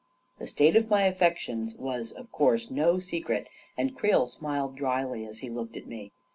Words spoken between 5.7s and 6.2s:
at me.